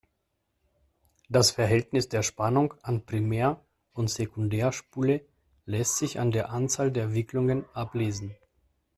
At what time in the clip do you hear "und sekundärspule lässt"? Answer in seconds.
3.93-5.97